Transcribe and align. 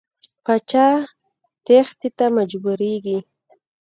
پاچا 0.43 0.87
تېښتې 1.65 2.09
ته 2.17 2.25
مجبوریږي. 2.37 3.17